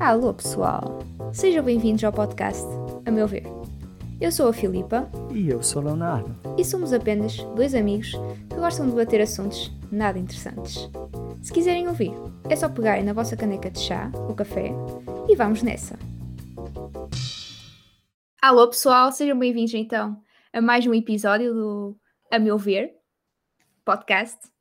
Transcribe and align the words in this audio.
Alô 0.00 0.34
pessoal, 0.34 0.98
sejam 1.32 1.64
bem-vindos 1.64 2.02
ao 2.04 2.12
podcast 2.12 2.62
A 3.06 3.10
Meu 3.10 3.26
Ver. 3.26 3.44
Eu 4.20 4.30
sou 4.30 4.48
a 4.48 4.52
Filipa 4.52 5.08
E 5.32 5.48
eu 5.48 5.62
sou 5.62 5.82
o 5.82 5.84
Leonardo. 5.86 6.34
e 6.58 6.64
somos 6.64 6.92
apenas 6.92 7.36
dois 7.56 7.74
amigos 7.74 8.12
que 8.48 8.56
gostam 8.56 8.86
de 8.86 8.92
debater 8.92 9.20
assuntos 9.20 9.70
nada 9.90 10.18
interessantes. 10.18 10.88
Se 11.42 11.52
quiserem 11.52 11.88
ouvir, 11.88 12.12
é 12.48 12.56
só 12.56 12.68
pegarem 12.68 13.04
na 13.04 13.12
vossa 13.12 13.36
caneca 13.36 13.70
de 13.70 13.80
chá 13.80 14.10
ou 14.28 14.34
café 14.34 14.72
e 15.28 15.36
vamos 15.36 15.62
nessa. 15.62 15.98
Alô 18.40 18.68
pessoal, 18.68 19.12
sejam 19.12 19.38
bem-vindos 19.38 19.74
então 19.74 20.16
a 20.52 20.60
mais 20.60 20.86
um 20.86 20.94
episódio 20.94 21.52
do 21.52 21.96
A 22.30 22.38
Meu 22.38 22.58
Ver 22.58 22.90
podcast. 23.84 24.53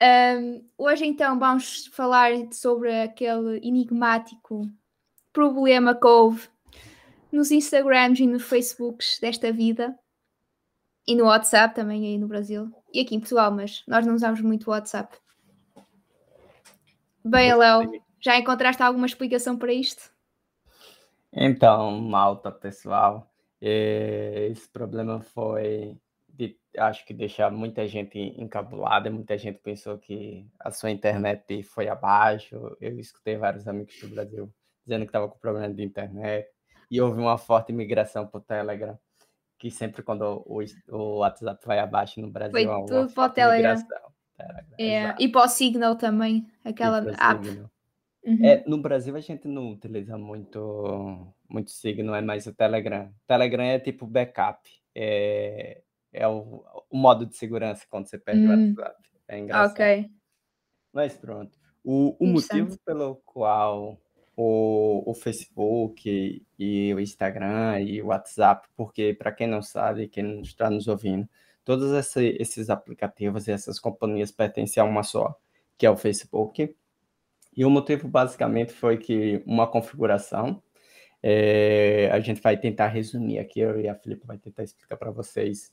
Ahm, 0.00 0.62
hoje 0.76 1.04
então 1.04 1.38
vamos 1.38 1.86
falar 1.88 2.30
sobre 2.52 3.02
aquele 3.02 3.58
enigmático 3.66 4.68
problema 5.32 5.94
que 5.94 6.06
houve 6.06 6.48
nos 7.32 7.50
Instagrams 7.50 8.20
e 8.20 8.26
nos 8.26 8.44
Facebooks 8.44 9.18
desta 9.20 9.52
vida 9.52 9.98
e 11.06 11.16
no 11.16 11.24
WhatsApp 11.24 11.74
também 11.74 12.06
aí 12.06 12.18
no 12.18 12.28
Brasil 12.28 12.70
e 12.92 13.00
aqui 13.00 13.16
em 13.16 13.20
Portugal, 13.20 13.50
mas 13.50 13.82
nós 13.88 14.06
não 14.06 14.14
usamos 14.14 14.40
muito 14.40 14.68
o 14.68 14.70
WhatsApp. 14.70 15.16
Bem, 17.24 17.54
Léo, 17.54 17.90
já 18.20 18.38
encontraste 18.38 18.82
alguma 18.82 19.06
explicação 19.06 19.58
para 19.58 19.72
isto? 19.72 20.10
Então, 21.32 22.00
malta, 22.00 22.50
pessoal, 22.50 23.30
eh, 23.60 24.48
esse 24.50 24.68
problema 24.68 25.20
foi, 25.20 25.96
de, 26.38 26.56
acho 26.76 27.04
que 27.04 27.12
deixar 27.12 27.50
muita 27.50 27.86
gente 27.88 28.18
encabulada, 28.38 29.10
muita 29.10 29.36
gente 29.36 29.58
pensou 29.58 29.98
que 29.98 30.46
a 30.60 30.70
sua 30.70 30.90
internet 30.90 31.62
foi 31.64 31.88
abaixo. 31.88 32.76
Eu 32.80 32.98
escutei 33.00 33.36
vários 33.36 33.66
amigos 33.66 33.98
do 34.00 34.08
Brasil 34.08 34.52
dizendo 34.88 35.02
que 35.02 35.08
estava 35.08 35.28
com 35.28 35.38
problema 35.38 35.68
de 35.72 35.82
internet, 35.82 36.48
e 36.90 36.98
houve 36.98 37.20
uma 37.20 37.36
forte 37.36 37.72
migração 37.72 38.26
para 38.26 38.38
o 38.38 38.40
Telegram, 38.40 38.98
que 39.58 39.70
sempre 39.70 40.02
quando 40.02 40.42
o, 40.46 40.60
o 40.88 41.18
WhatsApp 41.18 41.66
vai 41.66 41.78
abaixo 41.78 42.20
no 42.22 42.30
Brasil, 42.30 42.52
Foi 42.52 42.66
uma 42.66 42.86
tudo 42.86 43.12
para 43.12 43.24
o 43.24 43.30
Telegram. 43.30 43.76
Telegram, 43.76 44.64
É, 44.78 45.14
e 45.18 45.28
para 45.28 45.44
o 45.44 45.48
Signal 45.48 45.96
também, 45.96 46.46
aquela 46.64 46.98
app. 46.98 47.48
Uhum. 48.24 48.44
É, 48.44 48.64
no 48.66 48.78
Brasil 48.78 49.14
a 49.14 49.20
gente 49.20 49.46
não 49.46 49.72
utiliza 49.72 50.16
muito, 50.16 51.34
muito 51.48 51.70
Signal, 51.70 52.14
é 52.14 52.22
mais 52.22 52.46
o 52.46 52.54
Telegram. 52.54 53.12
Telegram 53.26 53.64
é 53.64 53.78
tipo 53.78 54.06
backup, 54.06 54.66
é, 54.94 55.82
é 56.18 56.26
o, 56.28 56.64
o 56.90 56.96
modo 56.96 57.24
de 57.26 57.36
segurança 57.36 57.84
quando 57.88 58.08
você 58.08 58.18
perde 58.18 58.46
o 58.46 58.50
Hum. 58.50 58.74
WhatsApp. 58.74 59.02
É 59.28 59.38
engraçado. 59.38 59.70
Ok. 59.72 60.10
Mas 60.92 61.16
pronto. 61.16 61.56
O, 61.84 62.16
o 62.18 62.26
motivo 62.26 62.78
pelo 62.84 63.16
qual 63.24 64.00
o, 64.36 65.10
o 65.10 65.14
Facebook 65.14 66.44
e 66.58 66.94
o 66.94 67.00
Instagram 67.00 67.80
e 67.80 68.02
o 68.02 68.06
WhatsApp, 68.06 68.68
porque 68.76 69.14
para 69.14 69.32
quem 69.32 69.46
não 69.46 69.62
sabe, 69.62 70.08
quem 70.08 70.22
não 70.24 70.40
está 70.42 70.68
nos 70.70 70.88
ouvindo, 70.88 71.28
todos 71.64 71.92
esse- 71.92 72.36
esses 72.40 72.70
aplicativos 72.70 73.46
e 73.46 73.52
essas 73.52 73.78
companhias 73.78 74.30
pertencem 74.32 74.80
a 74.82 74.84
uma 74.86 75.02
só, 75.02 75.38
que 75.76 75.86
é 75.86 75.90
o 75.90 75.96
Facebook. 75.96 76.74
E 77.56 77.64
o 77.64 77.70
motivo 77.70 78.08
basicamente 78.08 78.72
foi 78.72 78.96
que 78.98 79.42
uma 79.46 79.66
configuração, 79.66 80.62
eh, 81.22 82.08
a 82.12 82.20
gente 82.20 82.40
vai 82.40 82.56
tentar 82.56 82.88
resumir 82.88 83.38
aqui, 83.38 83.60
eu 83.60 83.80
e 83.80 83.88
a 83.88 83.94
Filipe 83.94 84.26
vai 84.26 84.38
tentar 84.38 84.62
explicar 84.62 84.96
para 84.96 85.10
vocês 85.10 85.72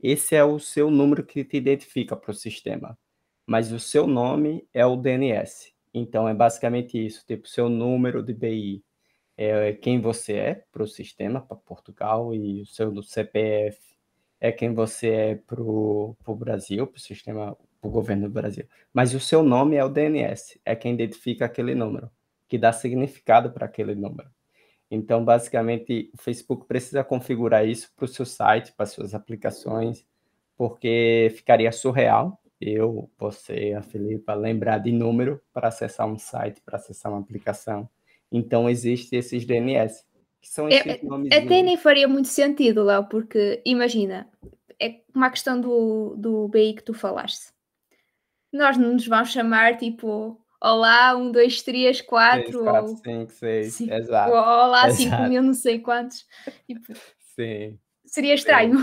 Esse 0.00 0.34
é 0.34 0.42
o 0.42 0.58
seu 0.58 0.90
número 0.90 1.24
que 1.24 1.44
te 1.44 1.56
identifica 1.56 2.16
para 2.16 2.32
o 2.32 2.34
sistema, 2.34 2.98
mas 3.46 3.70
o 3.70 3.78
seu 3.78 4.08
nome 4.08 4.66
é 4.74 4.84
o 4.84 4.96
DNS. 4.96 5.72
Então 5.94 6.28
é 6.28 6.34
basicamente 6.34 6.98
isso, 6.98 7.24
tipo 7.24 7.46
seu 7.46 7.68
número 7.68 8.24
de 8.24 8.34
BI 8.34 8.84
é 9.36 9.72
quem 9.74 10.00
você 10.00 10.32
é 10.32 10.64
para 10.72 10.82
o 10.82 10.88
sistema, 10.88 11.40
para 11.40 11.56
Portugal, 11.56 12.34
e 12.34 12.62
o 12.62 12.66
seu 12.66 13.00
CPF 13.04 13.78
é 14.40 14.50
quem 14.50 14.74
você 14.74 15.10
é 15.10 15.34
para 15.36 15.62
o 15.62 16.16
Brasil, 16.36 16.88
para 16.88 16.98
o 16.98 17.00
sistema, 17.00 17.56
o 17.88 17.90
governo 17.90 18.28
do 18.28 18.32
Brasil. 18.32 18.66
Mas 18.92 19.14
o 19.14 19.20
seu 19.20 19.42
nome 19.42 19.76
é 19.76 19.84
o 19.84 19.88
DNS, 19.88 20.60
é 20.64 20.74
quem 20.74 20.94
identifica 20.94 21.44
aquele 21.44 21.74
número, 21.74 22.10
que 22.48 22.58
dá 22.58 22.72
significado 22.72 23.50
para 23.50 23.66
aquele 23.66 23.94
número. 23.94 24.28
Então, 24.90 25.24
basicamente, 25.24 26.10
o 26.14 26.22
Facebook 26.22 26.66
precisa 26.66 27.02
configurar 27.02 27.66
isso 27.66 27.90
para 27.96 28.04
o 28.04 28.08
seu 28.08 28.26
site, 28.26 28.72
para 28.72 28.84
as 28.84 28.92
suas 28.92 29.14
aplicações, 29.14 30.06
porque 30.56 31.32
ficaria 31.34 31.72
surreal 31.72 32.40
eu, 32.60 33.10
você, 33.18 33.74
a 33.76 33.82
Filipa, 33.82 34.32
lembrar 34.34 34.78
de 34.78 34.90
número 34.90 35.40
para 35.52 35.68
acessar 35.68 36.06
um 36.06 36.18
site, 36.18 36.62
para 36.64 36.76
acessar 36.76 37.12
uma 37.12 37.20
aplicação. 37.20 37.88
Então, 38.32 38.68
existem 38.68 39.18
esses 39.18 39.44
DNS, 39.44 40.04
que 40.40 40.48
são 40.48 40.68
É- 40.68 40.76
esses 40.76 41.02
nomes. 41.02 41.28
Até 41.30 41.62
nem 41.62 41.76
faria 41.76 42.08
muito 42.08 42.28
sentido, 42.28 42.82
Léo, 42.82 43.04
porque 43.08 43.60
imagina, 43.64 44.28
é 44.80 45.00
uma 45.14 45.30
questão 45.30 45.60
do, 45.60 46.14
do 46.16 46.48
BI 46.48 46.74
que 46.74 46.82
tu 46.82 46.94
falaste. 46.94 47.52
Nós 48.54 48.76
não 48.78 48.92
nos 48.92 49.04
vamos 49.08 49.32
chamar 49.32 49.76
tipo 49.76 50.40
Olá, 50.62 51.16
1, 51.16 51.32
2, 51.32 51.60
3, 51.62 52.00
4, 52.00 52.42
3, 52.52 52.56
4, 52.62 52.90
ou 52.92 52.96
5, 52.98 53.32
6, 53.32 53.74
Sim. 53.74 53.92
exato. 53.92 54.30
ou 54.30 54.36
Olá, 54.36 54.88
5 54.90 55.08
exato. 55.08 55.28
mil, 55.28 55.42
não 55.42 55.54
sei 55.54 55.80
quantos. 55.80 56.24
Tipo, 56.64 56.92
Sim. 57.34 57.76
seria 58.06 58.32
estranho. 58.32 58.78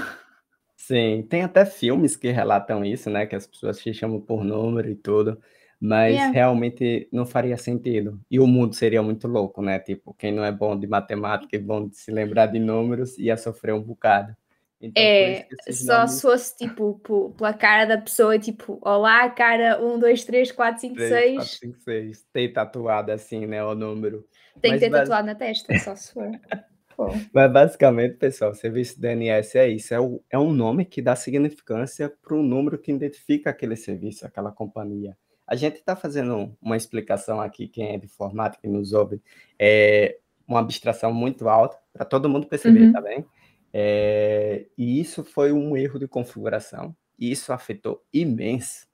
Sim, 0.76 1.26
tem 1.30 1.44
até 1.44 1.66
filmes 1.66 2.18
que 2.18 2.30
relatam 2.32 2.84
isso, 2.84 3.10
né? 3.10 3.26
Que 3.26 3.34
as 3.34 3.48
pessoas 3.48 3.78
se 3.78 3.94
chamam 3.94 4.20
por 4.20 4.44
número 4.44 4.90
e 4.90 4.96
tudo, 4.96 5.40
mas 5.80 6.16
Yeah. 6.16 6.34
realmente 6.34 7.08
não 7.10 7.26
faria 7.26 7.56
sentido. 7.56 8.20
E 8.30 8.42
o 8.42 8.48
mundo 8.48 8.76
seria 8.76 9.02
muito 9.02 9.26
louco, 9.26 9.62
né? 9.62 9.80
Tipo, 9.80 10.14
quem 10.16 10.34
não 10.34 10.44
é 10.44 10.52
bom 10.52 10.78
de 10.78 10.86
matemática 10.86 11.56
e 11.56 11.60
bom 11.60 11.88
de 11.88 11.96
se 11.96 12.12
lembrar 12.12 12.48
de 12.48 12.60
números 12.60 13.18
ia 13.18 13.38
sofrer 13.38 13.74
um 13.74 13.82
bocado. 13.82 14.36
Então, 14.82 15.02
É, 15.04 15.44
que 15.66 15.74
só 15.74 15.98
nomes 16.00 16.12
se 16.14 16.22
fosse 16.24 16.58
tipo 16.58 17.00
po- 17.04 17.30
pela 17.38 17.54
cara 17.54 17.86
da 17.86 17.98
pessoa, 18.00 18.40
tipo, 18.40 18.80
olá, 18.82 19.30
cara 19.30 19.80
1, 19.80 20.00
2, 20.00 20.24
3, 20.26 20.52
4, 20.52 20.82
5, 20.82 20.96
3, 20.96 21.10
4, 21.12 21.44
6. 21.44 21.60
5, 21.60 21.80
6, 21.82 22.26
tem 22.34 22.52
tatuado 22.52 23.12
assim, 23.12 23.46
né? 23.46 23.64
O 23.64 23.76
número. 23.76 24.26
Tem 24.60 24.72
que 24.72 24.76
Mas 24.76 24.80
ter 24.80 24.90
basi- 24.90 25.04
tatuado 25.04 25.28
na 25.28 25.36
testa, 25.36 25.78
só 25.80 25.96
se 25.96 26.12
for. 26.14 26.30
Mas 27.34 27.52
basicamente, 27.52 28.16
pessoal, 28.18 28.54
serviço 28.54 29.00
DNS 29.00 29.58
é 29.58 29.68
isso, 29.70 29.94
é, 29.94 30.00
o- 30.00 30.22
é 30.30 30.38
um 30.38 30.52
nome 30.54 30.86
que 30.86 31.02
dá 31.02 31.16
significância 31.16 32.12
para 32.22 32.36
o 32.36 32.44
número 32.44 32.78
que 32.78 32.92
identifica 32.92 33.50
aquele 33.50 33.76
serviço, 33.76 34.26
aquela 34.26 34.52
companhia. 34.52 35.18
A 35.48 35.56
gente 35.56 35.76
está 35.78 35.96
fazendo 35.96 36.56
uma 36.62 36.78
explicação 36.78 37.42
aqui, 37.42 37.68
quem 37.68 37.94
é 37.94 37.98
de 37.98 38.06
informática 38.06 38.66
e 38.68 38.70
nos 38.70 38.94
ouve, 38.94 39.22
é 39.60 40.18
uma 40.48 40.60
abstração 40.60 41.12
muito 41.14 41.48
alta, 41.50 41.78
para 41.94 42.06
todo 42.06 42.30
mundo 42.30 42.46
perceber, 42.48 42.82
Uhum. 42.88 42.92
tá 42.94 43.02
bem? 43.02 43.26
É, 43.74 44.68
e 44.78 45.00
isso 45.00 45.24
foi 45.24 45.52
um 45.52 45.78
erro 45.78 46.00
de 46.00 46.08
configuração, 46.08 46.96
e 47.18 47.32
isso 47.32 47.54
afetou 47.54 48.06
imenso 48.14 48.88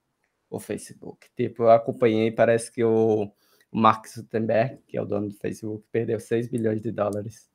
o 0.50 0.60
Facebook. 0.60 1.28
Tipo, 1.36 1.64
eu 1.64 1.72
acompanhei, 1.72 2.32
parece 2.32 2.72
que 2.72 2.84
o, 2.84 3.32
Mark 3.72 4.08
Zuckerberg, 4.08 4.82
que 4.88 4.98
é 4.98 5.02
o 5.02 5.06
dono 5.06 5.30
do 5.30 5.36
Facebook, 5.36 5.86
perdeu 5.92 6.20
6 6.20 6.48
bilhões 6.48 6.82
de 6.82 6.92
dólares. 6.92 7.50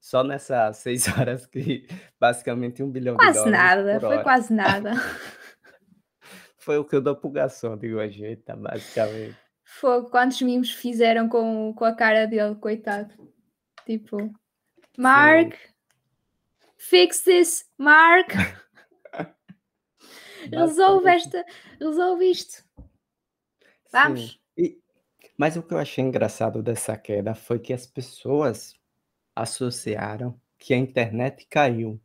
Só 0.00 0.24
nessas 0.24 0.78
seis 0.78 1.06
horas 1.18 1.44
que 1.44 1.86
basicamente 2.18 2.82
um 2.82 2.90
bilhão 2.90 3.16
de 3.16 3.22
Quase 3.22 3.38
dólares 3.38 3.58
nada, 3.58 3.92
por 3.92 4.00
foi 4.00 4.14
hora. 4.16 4.22
quase 4.22 4.52
nada. 4.52 4.92
Foi 6.62 6.76
o 6.76 6.84
que 6.84 6.94
eu 6.94 7.00
dou 7.00 7.16
pro 7.16 7.30
garçom, 7.30 7.74
digo 7.74 7.98
a 7.98 8.06
gente, 8.06 8.44
basicamente. 8.54 9.34
Fogo, 9.64 10.10
quantos 10.10 10.42
mimos 10.42 10.70
fizeram 10.70 11.26
com, 11.26 11.72
com 11.72 11.86
a 11.86 11.94
cara 11.94 12.26
dele, 12.26 12.54
coitado. 12.54 13.14
Tipo, 13.86 14.30
Mark, 14.98 15.54
fix 16.80 17.22
this, 17.22 17.66
Mark, 17.78 18.32
resolve 20.52 21.08
esta, 21.08 21.44
resolve 21.78 22.24
isto. 22.30 22.64
Vamos. 23.92 24.40
E- 24.56 24.78
mas 25.36 25.56
o 25.56 25.62
que 25.62 25.72
eu 25.74 25.78
achei 25.78 26.04
engraçado 26.04 26.62
dessa 26.62 26.96
queda 26.96 27.34
foi 27.34 27.58
que 27.58 27.72
as 27.72 27.86
pessoas 27.86 28.74
associaram 29.34 30.38
que 30.58 30.74
a 30.74 30.76
internet 30.76 31.46
caiu. 31.48 32.00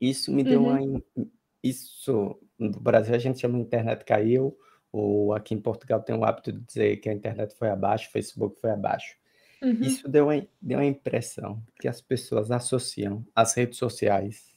Isso 0.00 0.32
me 0.32 0.42
deu 0.42 0.62
Uhum. 0.62 1.02
uma, 1.16 1.28
isso 1.62 2.40
no 2.58 2.80
Brasil 2.80 3.14
a 3.14 3.18
gente 3.18 3.38
chama 3.40 3.58
internet 3.58 4.04
caiu, 4.04 4.56
ou 4.92 5.34
aqui 5.34 5.54
em 5.54 5.60
Portugal 5.60 6.02
tem 6.02 6.16
o 6.16 6.24
hábito 6.24 6.52
de 6.52 6.60
dizer 6.60 6.96
que 6.98 7.08
a 7.08 7.12
internet 7.12 7.54
foi 7.56 7.68
abaixo, 7.68 8.08
o 8.08 8.12
Facebook 8.12 8.58
foi 8.60 8.70
abaixo. 8.70 9.16
Uhum. 9.62 9.80
Isso 9.82 10.08
deu 10.08 10.30
a, 10.30 10.42
deu 10.60 10.78
a 10.78 10.84
impressão 10.84 11.62
que 11.78 11.86
as 11.86 12.00
pessoas 12.00 12.50
associam 12.50 13.24
as 13.34 13.54
redes 13.54 13.78
sociais 13.78 14.52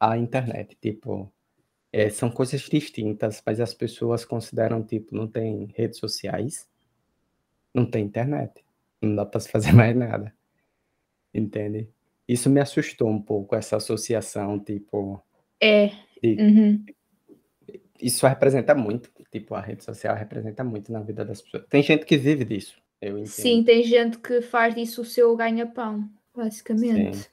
à 0.00 0.16
internet. 0.18 0.76
Tipo, 0.80 1.32
é, 1.92 2.10
são 2.10 2.30
coisas 2.30 2.60
distintas, 2.62 3.42
mas 3.44 3.60
as 3.60 3.72
pessoas 3.72 4.24
consideram, 4.24 4.82
tipo, 4.82 5.14
não 5.14 5.26
tem 5.26 5.72
redes 5.76 5.98
sociais, 5.98 6.68
não 7.72 7.88
tem 7.88 8.04
internet, 8.04 8.64
não 9.00 9.14
dá 9.14 9.24
para 9.24 9.40
se 9.40 9.48
fazer 9.48 9.72
mais 9.72 9.96
nada. 9.96 10.34
Entende? 11.32 11.88
Isso 12.26 12.50
me 12.50 12.60
assustou 12.60 13.08
um 13.08 13.20
pouco, 13.20 13.54
essa 13.54 13.76
associação, 13.76 14.58
tipo. 14.58 15.22
É. 15.60 15.88
De, 16.22 16.34
uhum. 16.34 16.84
Isso 18.00 18.26
representa 18.26 18.74
muito, 18.74 19.10
tipo, 19.30 19.54
a 19.54 19.60
rede 19.60 19.82
social 19.82 20.14
representa 20.14 20.62
muito 20.62 20.92
na 20.92 21.00
vida 21.00 21.24
das 21.24 21.40
pessoas. 21.42 21.64
Tem 21.68 21.82
gente 21.82 22.04
que 22.04 22.16
vive 22.16 22.44
disso, 22.44 22.80
eu 23.00 23.18
entendo. 23.18 23.28
Sim, 23.28 23.62
tem 23.62 23.82
gente 23.82 24.18
que 24.18 24.40
faz 24.40 24.74
disso 24.74 25.02
o 25.02 25.04
seu 25.04 25.34
ganha-pão, 25.36 26.08
basicamente. 26.34 27.16
Sim. 27.16 27.28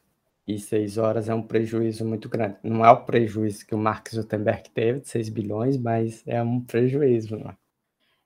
E 0.47 0.59
seis 0.59 0.97
horas 0.97 1.27
é 1.27 1.33
um 1.33 1.41
prejuízo 1.41 2.05
muito 2.05 2.29
grande. 2.29 2.57
Não 2.61 2.85
é 2.85 2.91
o 2.91 3.03
prejuízo 3.03 3.65
que 3.65 3.73
o 3.73 3.77
Mark 3.79 4.09
Zuckerberg 4.09 4.69
teve, 4.69 4.99
de 4.99 5.09
6 5.09 5.29
bilhões, 5.29 5.75
mas 5.75 6.21
é 6.27 6.41
um 6.41 6.61
prejuízo, 6.61 7.37
não 7.37 7.49
é? 7.49 7.57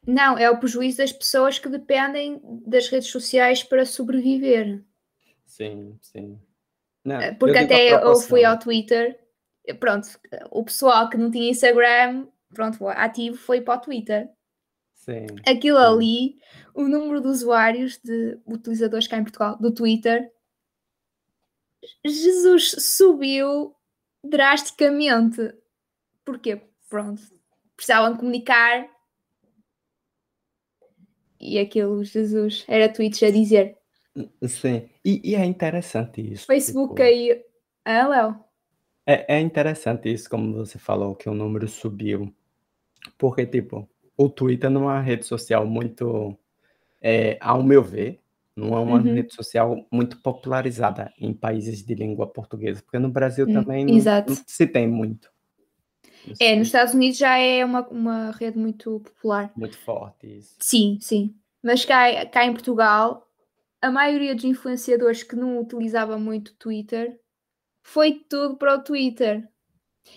Não, 0.06 0.38
é 0.38 0.50
o 0.50 0.58
prejuízo 0.58 0.98
das 0.98 1.14
pessoas 1.14 1.60
que 1.60 1.70
dependem 1.70 2.42
das 2.66 2.90
redes 2.90 3.10
sociais 3.10 3.64
para 3.64 3.86
sobreviver. 3.86 4.84
Sim, 5.46 5.98
sim. 6.02 6.38
Não, 7.06 7.22
eh, 7.22 7.34
Porque 7.34 7.58
até 7.58 7.94
eu 7.94 8.16
fui 8.18 8.44
ao 8.44 8.60
Twitter, 8.60 9.18
pronto, 9.80 10.08
o 10.52 10.64
pessoal 10.64 11.10
que 11.10 11.18
não 11.18 11.32
tinha 11.32 11.50
Instagram, 11.50 12.28
pronto, 12.54 12.86
ativo 12.88 13.38
foi 13.38 13.62
para 13.62 13.78
o 13.78 13.82
Twitter. 13.82 14.30
Sim. 15.10 15.28
Aquilo 15.46 15.78
ali, 15.78 16.38
o 16.74 16.88
número 16.88 17.22
de 17.22 17.28
usuários, 17.28 17.98
de 18.04 18.38
utilizadores 18.46 19.08
cá 19.08 19.18
em 19.18 19.24
Portugal, 19.24 19.58
do 19.58 19.74
Twitter, 19.74 20.32
Jesus 22.06 22.76
subiu 22.80 23.76
drasticamente. 24.24 25.54
Porquê? 26.24 26.62
Pronto, 26.90 27.22
precisavam 27.76 28.18
comunicar 28.18 28.88
e 31.40 31.58
aquilo, 31.58 32.04
Jesus, 32.04 32.66
era 32.68 32.92
tweets 32.92 33.24
a 33.24 33.32
dizer 33.32 33.80
Sim, 34.46 34.90
e, 35.06 35.32
e 35.32 35.36
é 35.36 35.46
interessante 35.46 36.22
isso. 36.34 36.46
Facebook 36.46 36.96
tipo, 36.96 37.04
aí. 37.04 37.42
Ah, 37.86 38.08
Léo? 38.08 38.44
É, 39.06 39.38
é 39.38 39.40
interessante 39.40 40.12
isso, 40.12 40.30
como 40.30 40.54
você 40.54 40.78
falou, 40.78 41.16
que 41.16 41.30
o 41.30 41.34
número 41.34 41.68
subiu. 41.68 42.34
Porque, 43.18 43.46
tipo, 43.46 43.90
o 44.20 44.28
Twitter 44.28 44.70
não 44.70 44.82
é 44.82 44.94
uma 44.96 45.02
rede 45.02 45.26
social 45.26 45.66
muito, 45.66 46.38
é, 47.02 47.38
ao 47.40 47.64
meu 47.64 47.82
ver, 47.82 48.20
não 48.54 48.76
é 48.76 48.80
uma 48.82 48.98
uhum. 48.98 49.14
rede 49.14 49.34
social 49.34 49.88
muito 49.90 50.22
popularizada 50.22 51.14
em 51.18 51.34
países 51.34 51.82
de 51.82 51.96
língua 51.96 52.28
portuguesa, 52.28 52.82
porque 52.82 53.00
no 53.00 53.10
Brasil 53.10 53.48
hum, 53.48 53.54
também 53.54 53.86
não, 53.86 53.94
não, 53.94 54.36
se 54.46 54.68
tem 54.68 54.86
muito. 54.86 55.32
É, 56.38 56.54
nos 56.58 56.68
Estados 56.68 56.94
Unidos 56.94 57.18
já 57.18 57.38
é 57.38 57.64
uma, 57.64 57.88
uma 57.88 58.32
rede 58.32 58.58
muito 58.58 59.00
popular. 59.00 59.54
Muito 59.56 59.78
forte, 59.78 60.28
isso. 60.28 60.54
Sim, 60.60 60.98
sim. 61.00 61.34
Mas 61.64 61.86
cá, 61.86 62.26
cá 62.26 62.46
em 62.46 62.52
Portugal 62.52 63.26
a 63.82 63.90
maioria 63.90 64.36
dos 64.36 64.44
influenciadores 64.44 65.24
que 65.24 65.38
não 65.38 65.62
utilizava 65.62 66.20
muito 66.20 66.54
Twitter 66.56 67.18
foi 67.82 68.22
tudo 68.28 68.58
para 68.58 68.76
o 68.76 68.84
Twitter. 68.84 69.48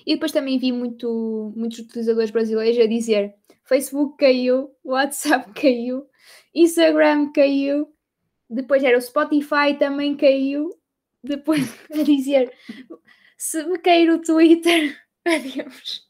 E 0.04 0.14
depois 0.14 0.32
também 0.32 0.58
vi 0.58 0.72
muito, 0.72 1.52
muitos 1.54 1.78
utilizadores 1.78 2.32
brasileiros 2.32 2.82
a 2.82 2.88
dizer 2.88 3.36
Facebook 3.64 4.16
caiu, 4.16 4.70
WhatsApp 4.84 5.52
caiu, 5.60 6.06
Instagram 6.54 7.32
caiu, 7.32 7.92
depois 8.48 8.84
era 8.84 8.98
o 8.98 9.00
Spotify 9.00 9.74
também 9.78 10.16
caiu, 10.16 10.70
depois 11.22 11.72
a 11.92 12.02
dizer 12.02 12.52
se 13.36 13.64
me 13.64 13.78
cair 13.78 14.08
o 14.08 14.20
Twitter, 14.20 14.96
adeus. 15.26 16.08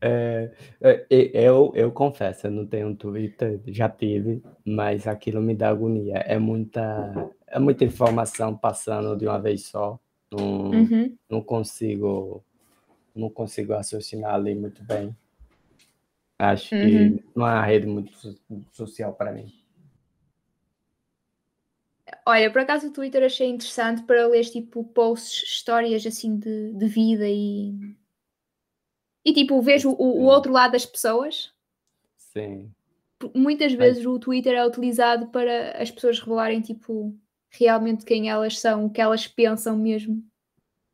É, 0.00 0.52
é 0.80 1.30
eu, 1.32 1.72
eu 1.74 1.92
confesso, 1.92 2.46
eu 2.46 2.50
não 2.50 2.66
tenho 2.66 2.94
Twitter, 2.96 3.60
já 3.66 3.88
tive, 3.88 4.42
mas 4.64 5.06
aquilo 5.06 5.40
me 5.40 5.54
dá 5.54 5.68
agonia. 5.68 6.16
É 6.18 6.38
muita, 6.38 7.32
é 7.46 7.58
muita 7.58 7.84
informação 7.84 8.56
passando 8.56 9.16
de 9.16 9.26
uma 9.26 9.40
vez 9.40 9.66
só. 9.66 10.00
Não, 10.30 10.70
uhum. 10.70 11.16
não 11.30 11.40
consigo 11.40 12.44
não 13.14 13.30
consigo 13.30 13.72
raciocinar 13.72 14.34
ali 14.34 14.54
muito 14.54 14.82
bem. 14.84 15.16
Acho 16.38 16.74
uhum. 16.74 16.80
que 16.80 17.24
não 17.34 17.46
é 17.46 17.54
uma 17.54 17.64
rede 17.64 17.86
muito 17.86 18.12
social 18.70 19.12
para 19.12 19.32
mim. 19.32 19.52
Olha, 22.24 22.50
por 22.50 22.60
acaso 22.60 22.88
o 22.88 22.92
Twitter 22.92 23.24
achei 23.24 23.48
interessante 23.48 24.02
para 24.02 24.26
ler 24.26 24.44
tipo 24.44 24.84
posts, 24.84 25.42
histórias 25.42 26.06
assim 26.06 26.38
de, 26.38 26.72
de 26.72 26.86
vida 26.86 27.28
e 27.28 27.74
e 29.24 29.32
tipo, 29.32 29.60
vejo 29.60 29.90
o, 29.90 30.20
o 30.20 30.24
outro 30.24 30.52
lado 30.52 30.72
das 30.72 30.86
pessoas. 30.86 31.52
Sim. 32.16 32.72
Muitas 33.34 33.74
vezes 33.74 34.06
o 34.06 34.18
Twitter 34.18 34.54
é 34.54 34.66
utilizado 34.66 35.26
para 35.26 35.72
as 35.72 35.90
pessoas 35.90 36.20
revelarem, 36.20 36.62
tipo, 36.62 37.14
realmente 37.50 38.04
quem 38.04 38.30
elas 38.30 38.58
são, 38.58 38.86
o 38.86 38.90
que 38.90 39.00
elas 39.00 39.26
pensam 39.26 39.76
mesmo. 39.76 40.24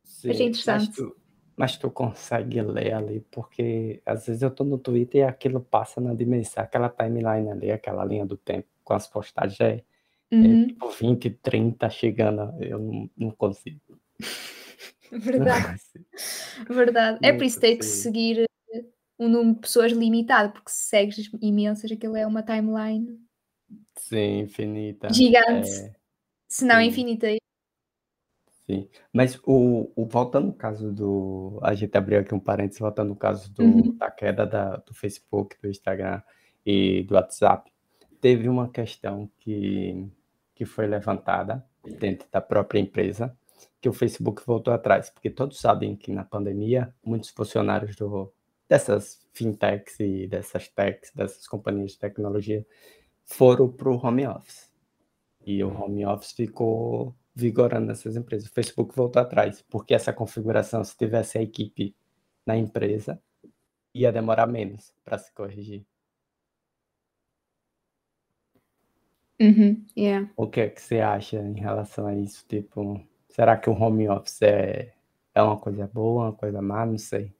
Sim, 0.03 0.31
Achei 0.31 0.47
interessante. 0.47 0.87
Mas 0.87 0.95
tu, 0.95 1.15
mas 1.55 1.77
tu 1.77 1.89
consegue 1.89 2.61
ler 2.61 2.93
ali, 2.93 3.25
porque 3.31 4.01
às 4.05 4.25
vezes 4.25 4.41
eu 4.41 4.51
tô 4.51 4.63
no 4.63 4.77
Twitter 4.77 5.21
e 5.21 5.23
aquilo 5.23 5.61
passa 5.61 6.01
na 6.01 6.13
dimensão, 6.13 6.63
aquela 6.63 6.89
timeline 6.89 7.49
ali, 7.49 7.71
aquela 7.71 8.03
linha 8.03 8.25
do 8.25 8.35
tempo 8.35 8.67
com 8.83 8.93
as 8.93 9.07
postagens 9.07 9.59
é, 9.61 9.83
é 10.31 10.35
uhum. 10.35 10.63
é 10.63 10.67
tipo 10.67 10.89
20, 10.89 11.29
30 11.29 11.89
chegando, 11.89 12.63
eu 12.63 12.79
não, 12.79 13.09
não 13.17 13.31
consigo. 13.31 13.79
Verdade. 15.11 15.81
Verdade. 16.69 17.19
É 17.21 17.31
por 17.31 17.43
isso 17.43 17.55
que 17.55 17.67
tem 17.67 17.77
que 17.77 17.85
seguir 17.85 18.45
eh, 18.73 18.83
um 19.19 19.29
número 19.29 19.55
de 19.55 19.61
pessoas 19.61 19.91
limitado, 19.91 20.51
porque 20.51 20.71
se 20.71 20.89
segues 20.89 21.29
imensas, 21.41 21.91
aquilo 21.91 22.17
é 22.17 22.25
uma 22.25 22.43
timeline 22.43 23.19
Sim, 23.97 24.41
infinita. 24.41 25.11
gigante. 25.13 25.69
É, 25.69 25.95
se 26.47 26.65
não 26.65 26.79
sim, 26.79 26.87
infinita. 26.87 27.27
Sim. 28.65 28.89
Mas 29.13 29.39
o, 29.45 29.91
o 29.95 30.05
voltando 30.05 30.47
no 30.47 30.53
caso 30.53 30.91
do. 30.91 31.59
A 31.63 31.73
gente 31.73 31.97
abriu 31.97 32.19
aqui 32.19 32.33
um 32.33 32.39
parênteses, 32.39 32.79
voltando 32.79 33.09
no 33.09 33.15
caso 33.15 33.51
do, 33.53 33.63
Uhum. 33.63 33.97
da 33.97 34.09
queda 34.11 34.45
da, 34.45 34.77
do 34.77 34.93
Facebook, 34.93 35.57
do 35.61 35.69
Instagram 35.69 36.21
e 36.65 37.03
do 37.03 37.15
WhatsApp, 37.15 37.71
teve 38.19 38.49
uma 38.49 38.69
questão 38.69 39.29
que, 39.39 40.07
que 40.53 40.65
foi 40.65 40.87
levantada 40.87 41.63
dentro 41.99 42.27
da 42.31 42.41
própria 42.41 42.79
empresa, 42.79 43.37
que 43.79 43.87
o 43.87 43.93
Facebook 43.93 44.41
voltou 44.45 44.73
atrás, 44.73 45.09
porque 45.09 45.29
todos 45.29 45.59
sabem 45.59 45.95
que 45.95 46.11
na 46.11 46.23
pandemia 46.23 46.93
muitos 47.03 47.29
funcionários 47.29 47.95
do, 47.95 48.33
dessas 48.67 49.19
fintechs 49.31 49.99
e 49.99 50.27
dessas 50.27 50.67
techs, 50.67 51.11
dessas 51.13 51.47
companhias 51.47 51.91
de 51.91 51.99
tecnologia, 51.99 52.65
foram 53.25 53.71
para 53.71 53.89
o 53.89 53.97
home 54.03 54.25
office. 54.27 54.73
E 55.45 55.63
o 55.63 55.69
home 55.69 56.05
office 56.05 56.31
ficou 56.31 57.15
vigorando 57.35 57.87
nessas 57.87 58.15
empresas. 58.15 58.49
O 58.49 58.53
Facebook 58.53 58.95
voltou 58.95 59.21
atrás, 59.21 59.63
porque 59.69 59.93
essa 59.93 60.13
configuração, 60.13 60.83
se 60.83 60.97
tivesse 60.97 61.37
a 61.37 61.41
equipe 61.41 61.95
na 62.45 62.57
empresa, 62.57 63.21
ia 63.93 64.11
demorar 64.11 64.47
menos 64.47 64.93
para 65.03 65.17
se 65.17 65.33
corrigir. 65.33 65.85
Uhum, 69.39 69.85
yeah. 69.97 70.31
O 70.37 70.47
que 70.47 70.61
é 70.61 70.69
que 70.69 70.81
você 70.81 71.01
acha 71.01 71.37
em 71.37 71.59
relação 71.59 72.07
a 72.07 72.15
isso? 72.15 72.45
Tipo, 72.47 73.05
Será 73.35 73.57
que 73.57 73.69
o 73.69 73.73
home 73.73 74.07
office 74.07 74.41
é, 74.43 74.93
é 75.33 75.41
uma 75.41 75.57
coisa 75.57 75.85
boa, 75.93 76.27
uma 76.27 76.31
coisa 76.31 76.61
má? 76.61 76.85
Não 76.85 76.97
sei. 76.97 77.33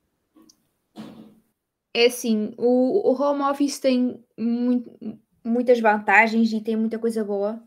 É 1.93 2.07
assim, 2.07 2.53
o, 2.57 3.11
o 3.11 3.13
home 3.13 3.41
office 3.43 3.79
tem 3.79 4.21
muito, 4.37 4.91
muitas 5.41 5.79
vantagens 5.79 6.51
e 6.51 6.59
tem 6.59 6.75
muita 6.75 6.99
coisa 6.99 7.23
boa. 7.23 7.63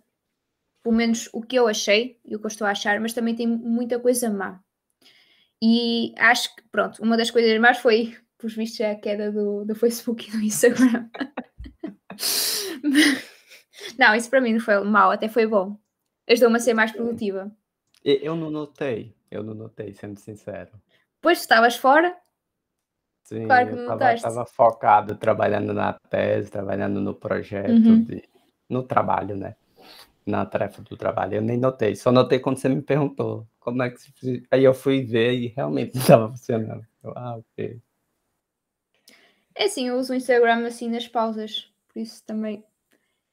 Pelo 0.83 0.95
menos 0.95 1.29
o 1.33 1.43
que 1.43 1.57
eu 1.57 1.69
achei 1.69 2.19
e 2.25 2.37
o 2.37 2.39
que 2.39 2.47
eu 2.47 2.49
estou 2.49 2.67
a 2.67 2.71
achar, 2.71 3.01
mas 3.01 3.13
também 3.13 3.35
tem 3.35 3.47
muita 3.47 3.99
coisa 3.99 4.31
má. 4.31 4.61
E 5.63 6.15
acho 6.17 6.55
que, 6.55 6.63
pronto, 6.71 7.03
uma 7.03 7.17
das 7.17 7.31
coisas 7.31 7.59
más 7.61 7.79
foi, 7.79 8.17
por 8.39 8.51
vistos, 8.51 8.81
a 8.81 8.95
queda 8.95 9.33
do, 9.33 9.65
do 9.65 9.75
Facebook 9.75 10.29
e 10.29 10.33
do 10.33 10.41
Instagram. 10.41 11.09
não, 13.99 14.15
isso 14.15 14.31
para 14.31 14.41
mim 14.41 14.53
não 14.53 14.61
foi 14.61 14.83
mal, 14.85 15.11
até 15.11 15.29
foi 15.29 15.47
bom. 15.47 15.77
Ajudou-me 16.29 16.57
a 16.57 16.61
ser 16.61 16.75
mais 16.75 16.93
produtiva. 16.93 17.51
Eu 18.05 18.37
não 18.37 18.51
notei, 18.51 19.15
eu 19.31 19.43
não 19.43 19.55
notei, 19.55 19.93
sendo 19.93 20.19
sincero. 20.19 20.71
Pois 21.21 21.41
estavas 21.41 21.77
fora? 21.77 22.17
Sim, 23.25 23.47
claro 23.47 23.69
que 23.69 23.75
eu 23.75 24.15
estava 24.15 24.47
focado 24.47 25.17
trabalhando 25.17 25.75
na 25.75 25.93
tese, 25.93 26.51
trabalhando 26.51 27.01
no 27.01 27.15
projeto, 27.15 27.71
uhum. 27.71 28.03
de, 28.03 28.23
no 28.69 28.83
trabalho, 28.83 29.37
né? 29.37 29.57
Na 30.29 30.47
tarefa 30.47 30.83
do 30.83 30.97
trabalho. 30.97 31.37
Eu 31.37 31.43
nem 31.43 31.59
notei, 31.59 31.97
só 31.97 32.13
notei 32.13 32.39
quando 32.39 32.59
você 32.59 32.69
me 32.69 32.83
perguntou 32.83 33.47
como 33.59 33.83
é 33.83 33.91
que 33.91 34.01
se... 34.01 34.43
Aí 34.51 34.65
eu 34.65 34.75
fui 34.75 35.05
ver 35.05 35.33
e 35.35 35.49
realmente 35.49 35.97
estava 35.99 36.29
funcionando. 36.29 36.87
Eu, 37.03 37.13
ah, 37.17 37.37
ok. 37.37 37.81
É 39.55 39.65
assim, 39.65 39.89
eu 39.89 39.97
uso 39.97 40.13
o 40.13 40.17
Instagram 40.17 40.67
assim 40.67 40.89
nas 40.89 41.09
pausas, 41.09 41.73
por 41.89 41.99
isso 41.99 42.25
também. 42.25 42.65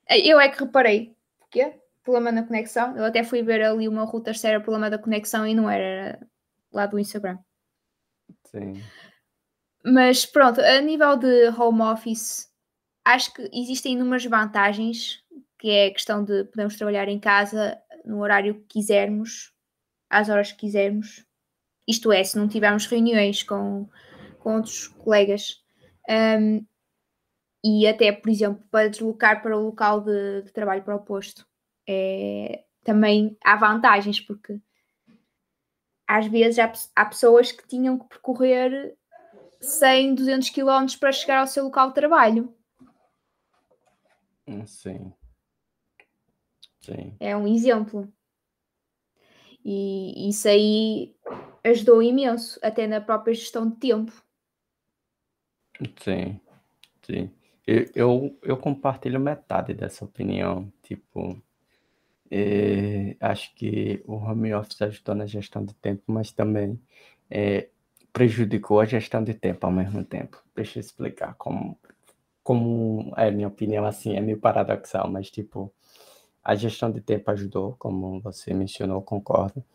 Eu 0.10 0.40
é 0.40 0.50
que 0.50 0.60
reparei. 0.64 1.16
Porquê? 1.40 1.80
Problema 2.04 2.32
na 2.32 2.44
conexão. 2.44 2.98
Eu 2.98 3.06
até 3.06 3.24
fui 3.24 3.44
ver 3.44 3.64
ali 3.64 3.88
uma 3.88 4.06
ruta 4.06 4.34
se 4.34 4.48
era 4.48 4.60
problema 4.60 4.90
da 4.90 4.98
conexão 4.98 5.46
e 5.46 5.54
não 5.54 5.70
era, 5.70 5.84
era 5.84 6.28
lá 6.72 6.86
do 6.86 7.00
Instagram. 7.00 7.38
Sim. 8.46 8.82
Mas 9.84 10.26
pronto, 10.26 10.62
a 10.62 10.82
nível 10.82 11.16
de 11.16 11.50
home 11.50 11.82
office, 11.82 12.50
acho 13.04 13.32
que 13.34 13.50
existem 13.54 13.94
inúmeras 13.94 14.26
vantagens, 14.26 15.24
que 15.66 15.72
é 15.72 15.88
a 15.88 15.92
questão 15.92 16.24
de 16.24 16.44
podermos 16.44 16.76
trabalhar 16.76 17.08
em 17.08 17.20
casa 17.20 17.82
no 18.06 18.22
horário 18.22 18.54
que 18.54 18.68
quisermos, 18.68 19.52
às 20.08 20.30
horas 20.30 20.52
que 20.52 20.60
quisermos. 20.60 21.26
Isto 21.88 22.12
é, 22.12 22.24
se 22.24 22.38
não 22.38 22.48
tivermos 22.48 22.86
reuniões 22.86 23.42
com, 23.42 23.90
com 24.38 24.58
outros 24.58 24.90
colegas. 24.90 25.64
Um, 26.08 26.64
e 27.64 27.88
até, 27.88 28.12
por 28.12 28.30
exemplo, 28.30 28.64
para 28.70 28.92
deslocar 28.92 29.42
para 29.42 29.58
o 29.58 29.66
local 29.66 30.02
de, 30.02 30.44
de 30.44 30.54
trabalho 30.54 30.84
para 30.84 30.98
o 30.98 31.04
posto. 31.04 31.48
É, 31.90 32.64
também 32.84 33.36
há 33.44 33.56
vantagens, 33.56 34.20
porque 34.20 34.62
às 36.08 36.28
vezes 36.28 36.60
há, 36.60 36.72
há 36.96 37.06
pessoas 37.06 37.52
que 37.52 37.68
tinham 37.68 37.98
que 37.98 38.08
percorrer 38.08 38.96
100, 39.60 40.14
200 40.14 40.50
km 40.52 40.86
para 41.00 41.12
chegar 41.12 41.40
ao 41.40 41.48
seu 41.48 41.64
local 41.64 41.88
de 41.88 41.96
trabalho. 41.96 42.56
Sim. 44.68 45.12
Sim. 46.86 47.16
É 47.20 47.36
um 47.36 47.48
exemplo. 47.48 48.08
E 49.64 50.30
isso 50.30 50.48
aí 50.48 51.16
ajudou 51.64 52.04
imenso, 52.04 52.60
até 52.62 52.86
na 52.86 53.02
própria 53.02 53.34
gestão 53.34 53.68
de 53.68 53.76
tempo. 53.78 54.12
Sim, 56.00 56.40
sim. 57.02 57.32
Eu, 57.66 57.90
eu, 57.96 58.40
eu 58.44 58.58
compartilho 58.58 59.20
metade 59.20 59.74
dessa 59.74 60.06
opinião. 60.06 60.72
Tipo, 60.84 61.42
é, 62.30 63.18
acho 63.20 63.54
que 63.56 64.04
o 64.06 64.14
home 64.14 64.54
office 64.54 64.82
ajudou 64.84 65.16
na 65.16 65.26
gestão 65.26 65.66
de 65.66 65.74
tempo, 65.76 66.04
mas 66.08 66.32
também 66.32 66.80
é, 67.30 67.70
prejudicou 68.14 68.80
a 68.80 68.86
gestão 68.86 69.24
de 69.24 69.34
tempo 69.34 69.66
ao 69.66 69.72
mesmo 69.72 70.04
tempo. 70.06 70.44
Deixa 70.56 70.78
eu 70.78 70.82
explicar 70.82 71.34
como, 71.36 71.80
como 72.44 73.14
é 73.18 73.32
minha 73.32 73.48
opinião, 73.48 73.86
assim, 73.86 74.16
é 74.16 74.22
meio 74.22 74.40
paradoxal, 74.40 75.10
mas 75.12 75.32
tipo, 75.32 75.74
a 76.46 76.54
gestão 76.54 76.92
de 76.92 77.02
tempo 77.02 77.32
ajudou, 77.32 77.76
como 77.80 78.22
você 78.22 78.54
mencionou, 78.54 79.02
concordo, 79.02 79.66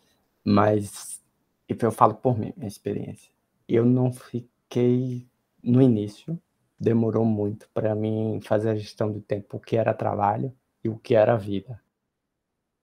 mas 0.44 1.20
eu 1.68 1.90
falo 1.90 2.14
por 2.14 2.38
mim, 2.38 2.52
minha 2.56 2.68
experiência. 2.68 3.32
Eu 3.68 3.84
não 3.84 4.12
fiquei 4.12 5.26
no 5.60 5.82
início, 5.82 6.40
demorou 6.78 7.24
muito 7.24 7.68
para 7.74 7.92
mim 7.96 8.40
fazer 8.40 8.70
a 8.70 8.76
gestão 8.76 9.10
do 9.10 9.20
tempo, 9.20 9.56
o 9.56 9.60
que 9.60 9.76
era 9.76 9.92
trabalho 9.92 10.54
e 10.84 10.88
o 10.88 10.96
que 10.96 11.16
era 11.16 11.36
vida. 11.36 11.82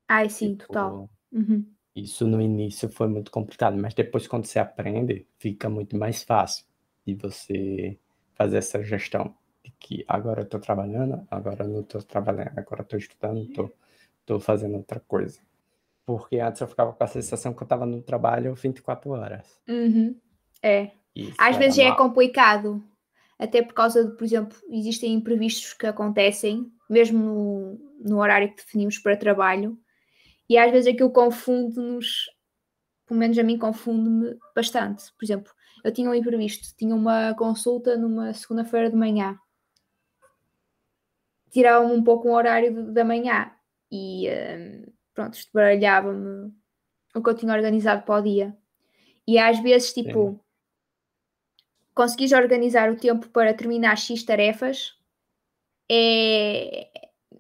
Ai, 0.06 0.30
sim, 0.30 0.56
tipo, 0.56 0.68
total. 0.68 1.10
Uhum. 1.32 1.66
Isso 1.96 2.28
no 2.28 2.42
início 2.42 2.90
foi 2.90 3.08
muito 3.08 3.32
complicado, 3.32 3.78
mas 3.78 3.94
depois, 3.94 4.28
quando 4.28 4.46
você 4.46 4.60
aprende, 4.60 5.26
fica 5.40 5.70
muito 5.70 5.98
mais 5.98 6.24
fácil 6.24 6.66
de 7.06 7.16
você 7.16 7.98
fazer 8.36 8.58
essa 8.58 8.84
gestão 8.84 9.34
que 9.80 10.04
agora 10.08 10.42
eu 10.42 10.46
estou 10.46 10.60
trabalhando, 10.60 11.26
agora 11.30 11.64
eu 11.64 11.70
não 11.70 11.82
estou 11.82 12.02
trabalhando, 12.02 12.52
agora 12.58 12.82
eu 12.82 12.84
estou 12.84 13.00
estudando, 13.00 13.42
estou 13.42 13.68
tô, 14.26 14.36
tô 14.36 14.40
fazendo 14.40 14.76
outra 14.76 15.00
coisa. 15.00 15.40
Porque 16.06 16.40
antes 16.40 16.62
eu 16.62 16.68
ficava 16.68 16.94
com 16.94 17.04
a 17.04 17.08
sensação 17.08 17.54
que 17.54 17.62
eu 17.62 17.66
estava 17.66 17.86
no 17.86 18.02
trabalho 18.02 18.56
24 18.56 19.12
horas. 19.12 19.60
Uhum. 19.68 20.16
É. 20.62 20.92
Isso 21.16 21.36
Às 21.38 21.58
vezes 21.58 21.80
é 21.80 21.94
complicado, 21.96 22.84
até 23.40 23.62
por 23.62 23.74
causa 23.74 24.06
de, 24.06 24.16
por 24.16 24.24
exemplo, 24.24 24.58
existem 24.70 25.14
imprevistos 25.14 25.74
que 25.74 25.86
acontecem, 25.86 26.72
mesmo 26.90 27.20
no, 27.20 27.80
no 28.00 28.20
horário 28.20 28.50
que 28.50 28.58
definimos 28.58 28.98
para 28.98 29.18
trabalho, 29.18 29.78
e 30.50 30.58
às 30.58 30.72
vezes 30.72 30.94
aquilo 30.94 31.12
confunde-nos, 31.12 32.30
pelo 33.06 33.20
menos 33.20 33.38
a 33.38 33.44
mim 33.44 33.58
confunde-me 33.58 34.38
bastante. 34.56 35.12
Por 35.18 35.26
exemplo, 35.26 35.52
eu 35.84 35.92
tinha 35.92 36.10
um 36.10 36.14
imprevisto, 36.14 36.76
tinha 36.76 36.96
uma 36.96 37.34
consulta 37.36 37.98
numa 37.98 38.34
segunda-feira 38.34 38.90
de 38.90 38.96
manhã. 38.96 39.38
Tirava-me 41.50 41.94
um 41.94 42.04
pouco 42.04 42.28
o 42.28 42.34
horário 42.34 42.92
da 42.92 43.04
manhã 43.04 43.52
e 43.92 44.30
um, 44.30 44.92
pronto, 45.14 45.36
isto 45.36 45.52
baralhava-me 45.54 46.54
o 47.16 47.22
que 47.22 47.30
eu 47.30 47.36
tinha 47.36 47.54
organizado 47.54 48.04
para 48.04 48.20
o 48.20 48.24
dia. 48.24 48.58
E 49.28 49.38
às 49.38 49.60
vezes, 49.60 49.94
tipo, 49.94 50.32
Sim. 50.32 50.40
conseguis 51.94 52.32
organizar 52.32 52.92
o 52.92 52.98
tempo 52.98 53.30
para 53.30 53.54
terminar 53.54 53.98
X 53.98 54.24
tarefas 54.24 54.96
é, 55.90 56.90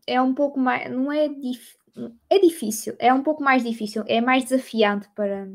é 0.06 0.22
um 0.22 0.34
pouco 0.34 0.60
mais, 0.60 0.90
não 0.90 1.12
é 1.12 1.28
difícil 1.28 1.78
é 2.30 2.40
difícil, 2.40 2.96
é 3.00 3.14
um 3.14 3.24
pouco 3.24 3.44
mais 3.44 3.64
difícil, 3.64 4.04
é 4.08 4.22
mais 4.22 4.44
desafiante 4.44 5.10
para 5.16 5.48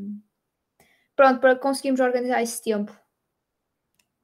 pronto, 1.14 1.40
para 1.40 1.56
conseguirmos 1.56 2.00
organizar 2.00 2.42
esse 2.42 2.62
tempo. 2.62 2.92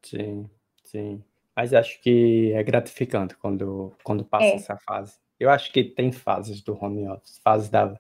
Sim, 0.02 0.50
sim. 0.85 1.25
Mas 1.58 1.74
acho 1.74 2.00
que 2.00 2.52
é 2.52 2.62
gratificante 2.62 3.36
quando, 3.36 3.92
quando 4.04 4.24
passa 4.24 4.44
é. 4.44 4.54
essa 4.54 4.76
fase. 4.76 5.18
Eu 5.40 5.50
acho 5.50 5.72
que 5.72 5.82
tem 5.82 6.12
fases 6.12 6.62
do 6.62 6.72
home 6.80 7.08
office, 7.08 7.40
fase 7.42 7.68
da, 7.68 7.98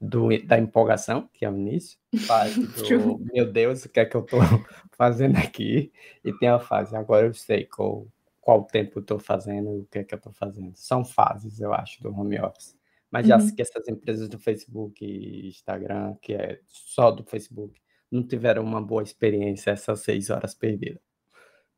do, 0.00 0.30
da 0.44 0.58
empolgação, 0.58 1.30
que 1.32 1.44
é 1.44 1.48
o 1.48 1.56
início, 1.56 2.00
fase 2.26 2.66
do 2.66 3.18
meu 3.32 3.46
Deus, 3.48 3.84
o 3.84 3.88
que 3.88 4.00
é 4.00 4.04
que 4.04 4.16
eu 4.16 4.22
estou 4.22 4.40
fazendo 4.98 5.36
aqui, 5.36 5.92
e 6.24 6.32
tem 6.32 6.48
a 6.48 6.58
fase, 6.58 6.96
agora 6.96 7.28
eu 7.28 7.32
sei 7.32 7.64
qual, 7.66 8.08
qual 8.40 8.64
tempo 8.64 8.98
eu 8.98 9.02
estou 9.02 9.20
fazendo 9.20 9.76
e 9.76 9.80
o 9.82 9.86
que 9.86 10.00
é 10.00 10.02
que 10.04 10.12
eu 10.12 10.18
estou 10.18 10.32
fazendo. 10.32 10.72
São 10.74 11.04
fases, 11.04 11.60
eu 11.60 11.72
acho, 11.72 12.02
do 12.02 12.12
home 12.12 12.40
office. 12.40 12.76
Mas 13.08 13.28
já 13.28 13.38
uhum. 13.38 13.54
que 13.54 13.62
essas 13.62 13.86
empresas 13.86 14.28
do 14.28 14.40
Facebook 14.40 15.04
e 15.04 15.46
Instagram, 15.46 16.16
que 16.20 16.34
é 16.34 16.58
só 16.66 17.12
do 17.12 17.22
Facebook, 17.22 17.80
não 18.10 18.26
tiveram 18.26 18.64
uma 18.64 18.82
boa 18.82 19.04
experiência 19.04 19.70
essas 19.70 20.00
seis 20.00 20.28
horas 20.28 20.56
perdidas. 20.56 21.00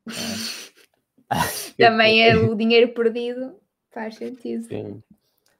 É. 0.07 0.58
Também 1.77 2.23
é 2.23 2.35
o 2.35 2.55
dinheiro 2.55 2.93
perdido, 2.93 3.55
faz 3.91 4.15
sentido. 4.15 4.63
Sim. 4.63 5.03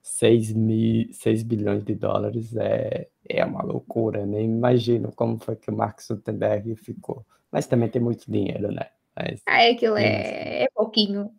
6, 0.02 0.54
mil, 0.54 1.14
6 1.14 1.44
bilhões 1.44 1.84
de 1.84 1.94
dólares 1.94 2.56
é, 2.56 3.08
é 3.28 3.46
uma 3.46 3.62
loucura, 3.62 4.26
nem 4.26 4.46
imagino 4.46 5.12
como 5.12 5.38
foi 5.38 5.56
que 5.56 5.70
o 5.70 5.76
Mark 5.76 6.02
Zuckerberg 6.02 6.76
ficou. 6.76 7.24
Mas 7.52 7.68
também 7.68 7.90
tem 7.90 8.02
muito 8.02 8.30
dinheiro, 8.30 8.72
né? 8.72 8.88
Mas, 9.16 9.42
ah, 9.46 9.64
é 9.64 9.72
aquilo 9.72 9.98
é, 9.98 10.64
é 10.64 10.68
pouquinho 10.74 11.32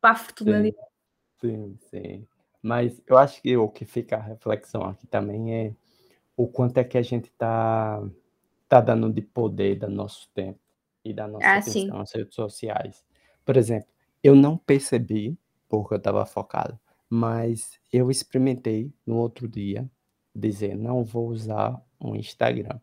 para 0.00 0.10
a 0.12 0.14
fortuna 0.14 0.62
sim, 0.62 0.72
sim, 1.40 1.78
sim. 1.90 2.26
Mas 2.62 3.00
eu 3.06 3.18
acho 3.18 3.42
que 3.42 3.56
o 3.56 3.68
que 3.68 3.84
fica 3.84 4.16
a 4.16 4.22
reflexão 4.22 4.82
aqui 4.84 5.06
também 5.06 5.54
é 5.54 5.72
o 6.36 6.46
quanto 6.48 6.78
é 6.78 6.84
que 6.84 6.96
a 6.96 7.02
gente 7.02 7.26
está 7.26 8.02
tá 8.68 8.80
dando 8.80 9.12
de 9.12 9.20
poder 9.20 9.76
do 9.76 9.88
nosso 9.90 10.28
tempo 10.34 10.58
e 11.04 11.12
da 11.12 11.28
nossa 11.28 11.46
ah, 11.46 11.58
atenção 11.58 12.00
às 12.00 12.12
redes 12.12 12.34
sociais. 12.34 13.04
Por 13.44 13.56
exemplo, 13.56 13.88
eu 14.22 14.34
não 14.34 14.56
percebi, 14.56 15.38
porque 15.68 15.94
eu 15.94 15.98
estava 15.98 16.24
focado, 16.24 16.78
mas 17.08 17.78
eu 17.92 18.10
experimentei 18.10 18.92
no 19.06 19.16
outro 19.16 19.46
dia 19.46 19.88
dizer 20.34 20.76
não 20.76 21.04
vou 21.04 21.28
usar 21.28 21.80
o 22.00 22.16
Instagram 22.16 22.80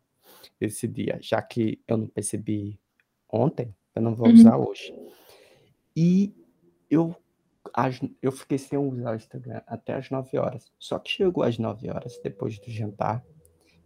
esse 0.59 0.87
dia, 0.87 1.17
já 1.21 1.41
que 1.41 1.81
eu 1.87 1.97
não 1.97 2.07
percebi 2.07 2.79
ontem, 3.27 3.75
eu 3.95 4.01
não 4.01 4.15
vou 4.15 4.27
uhum. 4.27 4.33
usar 4.33 4.57
hoje. 4.57 4.93
E 5.95 6.33
eu 6.89 7.15
eu 8.21 8.31
fiquei 8.31 8.57
sem 8.57 8.77
usar 8.77 9.11
o 9.11 9.15
Instagram 9.15 9.61
até 9.67 9.93
as 9.93 10.09
9 10.09 10.37
horas. 10.37 10.71
Só 10.79 10.97
que 10.97 11.11
chegou 11.11 11.43
às 11.43 11.57
9 11.57 11.89
horas, 11.89 12.19
depois 12.23 12.59
do 12.59 12.69
jantar, 12.69 13.23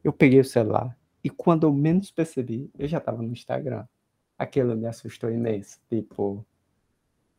eu 0.04 0.14
peguei 0.14 0.40
o 0.40 0.46
celular 0.46 0.98
e 1.24 1.30
quando 1.30 1.66
eu 1.66 1.74
menos 1.74 2.10
percebi, 2.10 2.70
eu 2.78 2.88
já 2.88 3.00
estava 3.00 3.22
no 3.22 3.32
Instagram. 3.32 3.86
Aquilo 4.38 4.76
me 4.76 4.88
assustou 4.88 5.30
imenso. 5.30 5.80
Tipo, 5.90 6.46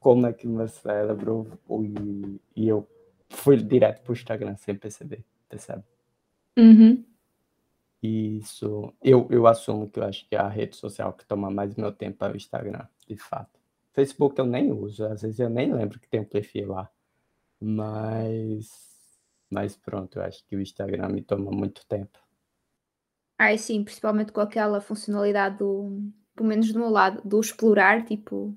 como 0.06 0.24
é 0.24 0.32
que 0.32 0.46
meu 0.46 0.68
cérebro 0.68 1.58
e, 1.68 2.40
e 2.54 2.68
eu 2.68 2.88
fui 3.28 3.56
direto 3.56 4.02
pro 4.02 4.12
Instagram 4.12 4.56
sem 4.56 4.76
perceber, 4.76 5.24
percebe? 5.48 5.82
Uhum. 6.56 7.04
Isso, 8.00 8.94
eu, 9.02 9.26
eu 9.28 9.48
assumo 9.48 9.90
que 9.90 9.98
eu 9.98 10.04
acho 10.04 10.24
que 10.28 10.36
é 10.36 10.38
a 10.38 10.46
rede 10.46 10.76
social 10.76 11.12
que 11.12 11.26
toma 11.26 11.50
mais 11.50 11.74
meu 11.74 11.90
tempo 11.90 12.24
é 12.24 12.30
o 12.30 12.36
Instagram, 12.36 12.86
de 13.08 13.16
fato. 13.16 13.58
Facebook 13.94 14.38
eu 14.38 14.46
nem 14.46 14.70
uso, 14.70 15.04
às 15.06 15.22
vezes 15.22 15.40
eu 15.40 15.50
nem 15.50 15.74
lembro 15.74 15.98
que 15.98 16.08
tem 16.08 16.20
um 16.20 16.24
perfil 16.24 16.68
lá. 16.68 16.88
Mas, 17.60 18.70
mas 19.50 19.76
pronto, 19.76 20.20
eu 20.20 20.22
acho 20.22 20.46
que 20.46 20.54
o 20.54 20.60
Instagram 20.60 21.08
me 21.08 21.20
toma 21.20 21.50
muito 21.50 21.84
tempo. 21.84 22.16
Ah, 23.36 23.58
sim, 23.58 23.82
principalmente 23.82 24.30
com 24.30 24.40
aquela 24.40 24.80
funcionalidade 24.80 25.58
do, 25.58 26.00
pelo 26.36 26.48
menos 26.48 26.72
do 26.72 26.78
meu 26.78 26.90
lado, 26.90 27.28
do 27.28 27.40
explorar, 27.40 28.04
tipo, 28.04 28.56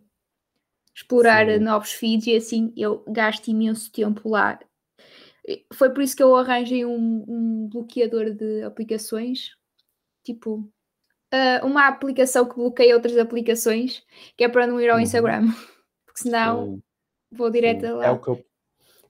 explorar 0.99 1.47
sim. 1.47 1.59
novos 1.59 1.91
feeds 1.93 2.27
e 2.27 2.35
assim 2.35 2.73
eu 2.75 3.03
gasto 3.07 3.47
imenso 3.47 3.91
tempo 3.91 4.29
lá. 4.29 4.59
Foi 5.73 5.89
por 5.91 6.03
isso 6.03 6.15
que 6.15 6.21
eu 6.21 6.35
arranjei 6.35 6.85
um, 6.85 7.25
um 7.27 7.69
bloqueador 7.71 8.31
de 8.31 8.61
aplicações, 8.63 9.55
tipo 10.23 10.69
uh, 11.33 11.65
uma 11.65 11.87
aplicação 11.87 12.47
que 12.47 12.55
bloqueia 12.55 12.93
outras 12.95 13.17
aplicações, 13.17 14.03
que 14.37 14.43
é 14.43 14.49
para 14.49 14.67
não 14.67 14.79
ir 14.79 14.89
ao 14.89 14.97
uhum. 14.97 15.03
Instagram, 15.03 15.47
porque 16.05 16.21
senão 16.21 16.65
Sim. 16.65 16.83
vou 17.31 17.49
direto 17.49 17.87
Sim. 17.87 17.93
lá. 17.93 18.05
É 18.05 18.11
o, 18.11 18.19
que 18.19 18.27
eu, 18.27 18.45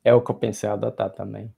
é 0.04 0.14
o 0.14 0.22
que 0.22 0.32
eu 0.32 0.36
pensei 0.36 0.70
adotar 0.70 1.10
também, 1.10 1.54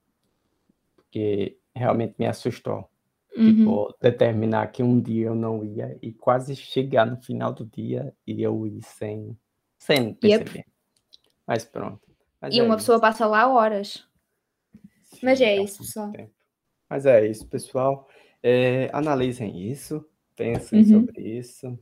porque 0.95 1.57
realmente 1.75 2.15
me 2.17 2.25
assustou. 2.25 2.89
Uhum. 3.35 3.55
Tipo, 3.55 3.95
determinar 4.01 4.67
que 4.67 4.83
um 4.83 4.99
dia 4.99 5.27
eu 5.27 5.35
não 5.35 5.63
ia 5.63 5.97
e 6.01 6.11
quase 6.11 6.53
chegar 6.55 7.05
no 7.05 7.15
final 7.21 7.53
do 7.53 7.65
dia 7.65 8.13
e 8.27 8.41
eu 8.41 8.67
ir 8.67 8.81
sem, 8.81 9.37
sem 9.81 10.13
perceber. 10.13 10.57
Yep. 10.59 10.65
Mas 11.47 11.65
pronto. 11.65 11.99
Mas 12.39 12.53
e 12.53 12.59
é 12.59 12.63
uma 12.63 12.75
isso. 12.75 12.85
pessoa 12.85 12.99
passa 12.99 13.25
lá 13.25 13.51
horas. 13.51 14.07
Sim, 15.03 15.19
Mas 15.23 15.41
é 15.41 15.57
isso, 15.57 15.79
pessoal. 15.79 16.11
Tempo. 16.11 16.31
Mas 16.87 17.05
é 17.07 17.27
isso, 17.27 17.47
pessoal. 17.47 18.07
É, 18.43 18.89
analisem 18.93 19.69
isso, 19.69 20.07
pensem 20.35 20.79
uhum. 20.79 20.85
sobre 20.85 21.21
isso 21.21 21.79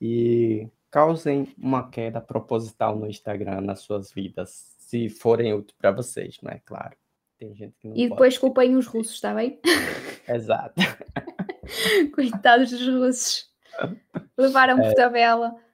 e 0.00 0.66
causem 0.90 1.54
uma 1.58 1.90
queda 1.90 2.22
proposital 2.22 2.96
no 2.96 3.06
Instagram 3.06 3.60
nas 3.60 3.80
suas 3.80 4.10
vidas, 4.10 4.74
se 4.78 5.10
forem 5.10 5.52
úteis 5.52 5.76
para 5.76 5.90
vocês, 5.90 6.38
não 6.42 6.50
é 6.50 6.60
claro. 6.64 6.96
Tem 7.38 7.54
gente 7.54 7.76
que 7.78 7.86
não 7.86 7.96
E 7.96 8.08
depois 8.08 8.38
culpem 8.38 8.76
os 8.76 8.86
russos, 8.86 9.14
está 9.14 9.34
bem? 9.34 9.60
Exato. 10.26 10.74
Coitados 12.14 12.70
dos 12.70 12.86
russos. 12.88 13.50
Levaram 14.38 14.78
é. 14.78 14.88
por 14.88 14.94
tabela. 14.94 15.65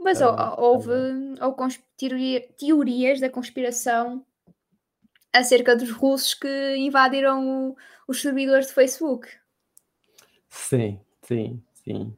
Mas 0.00 0.20
é, 0.20 0.26
houve, 0.26 0.90
houve 1.40 2.48
teorias 2.56 3.20
da 3.20 3.28
conspiração 3.28 4.24
acerca 5.32 5.76
dos 5.76 5.90
russos 5.90 6.34
que 6.34 6.76
invadiram 6.76 7.70
o, 7.70 7.76
os 8.08 8.20
servidores 8.20 8.68
do 8.68 8.72
Facebook. 8.72 9.28
Sim, 10.48 10.98
sim, 11.22 11.62
sim. 11.74 12.16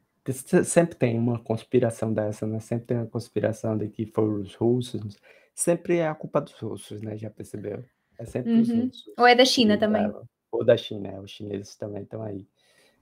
Sempre 0.65 0.95
tem 0.95 1.19
uma 1.19 1.39
conspiração 1.43 2.13
dessa, 2.13 2.47
né? 2.47 2.61
Sempre 2.61 2.87
tem 2.87 2.97
uma 2.99 3.07
conspiração 3.07 3.77
de 3.77 3.89
que 3.89 4.07
foram 4.07 4.41
os 4.41 4.55
russos. 4.55 5.19
Sempre 5.53 5.99
é 5.99 6.07
a 6.07 6.15
culpa 6.15 6.41
dos 6.41 6.53
russos, 6.55 7.03
né? 7.03 7.17
Já 7.19 7.29
percebeu? 7.29 7.85
É 8.19 8.25
sempre 8.25 8.61
os 8.61 8.69
Uhum. 8.69 8.85
russos 8.85 9.11
Ou 9.19 9.27
é 9.27 9.35
da 9.35 9.45
China 9.45 9.77
também. 9.77 10.11
Ou 10.53 10.65
da 10.65 10.77
China, 10.77 11.09
é, 11.09 11.21
os 11.21 11.31
chineses 11.31 11.75
também 11.75 12.05
estão 12.05 12.23
aí. 12.23 12.47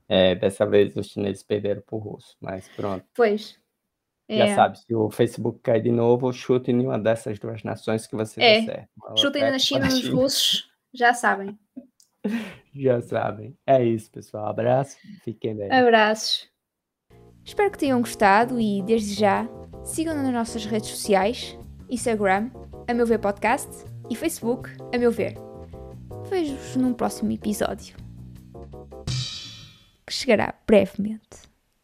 É, 0.09 0.35
dessa 0.35 0.65
vez 0.67 0.97
os 0.97 1.09
chineses 1.09 1.43
perderam 1.43 1.83
pro 1.83 1.99
russo, 1.99 2.37
mas 2.41 2.67
pronto. 2.71 3.05
Pois. 3.15 3.61
Já 4.39 4.45
É. 4.47 4.55
sabe, 4.55 4.79
se 4.79 4.95
o 4.95 5.11
Facebook 5.11 5.59
cair 5.61 5.83
de 5.83 5.91
novo, 5.91 6.33
chute 6.33 6.71
em 6.71 6.87
uma 6.87 6.99
dessas 6.99 7.39
duas 7.39 7.63
nações 7.65 8.07
que 8.07 8.15
você 8.15 8.41
É. 8.43 8.63
certo. 8.65 8.89
Chutem 9.17 9.43
na 9.43 9.59
China, 9.59 9.87
nos 9.87 10.09
russos, 10.09 10.71
já 10.95 11.13
sabem. 11.15 11.59
Já 12.75 13.01
sabem. 13.01 13.57
É 13.67 13.83
isso, 13.83 14.11
pessoal. 14.11 14.47
Abraço. 14.47 14.97
Fiquem 15.25 15.57
bem. 15.57 15.73
Abraços. 15.73 16.49
Espero 17.45 17.71
que 17.73 17.79
tenham 17.79 17.99
gostado 18.01 18.61
e, 18.61 18.81
desde 18.83 19.15
já, 19.15 19.49
sigam-nos 19.83 20.23
nas 20.25 20.33
nossas 20.33 20.65
redes 20.67 20.91
sociais: 20.91 21.59
Instagram, 21.89 22.51
a 22.87 22.95
meu 22.95 23.07
ver 23.07 23.19
podcast 23.19 23.69
e 24.09 24.15
Facebook, 24.15 24.71
a 24.95 24.99
meu 24.99 25.11
ver. 25.11 25.35
Vejo-vos 26.29 26.77
num 26.77 26.93
próximo 26.93 27.33
episódio 27.33 27.97
que 30.07 30.13
chegará 30.13 30.55
brevemente. 30.67 31.50